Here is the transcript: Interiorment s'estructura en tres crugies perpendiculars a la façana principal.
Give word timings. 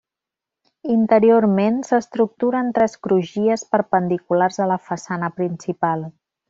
Interiorment 0.93 1.77
s'estructura 1.89 2.63
en 2.67 2.73
tres 2.79 2.97
crugies 3.09 3.67
perpendiculars 3.77 4.61
a 4.67 4.71
la 4.75 4.83
façana 4.91 5.35
principal. 5.41 6.09